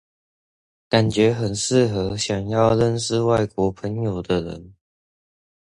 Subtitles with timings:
[0.89, 4.73] 感覺很適合想要認識外國朋友的人